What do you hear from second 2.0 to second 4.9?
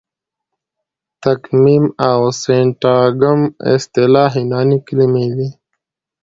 او د سینټاګم اصطلاح یوناني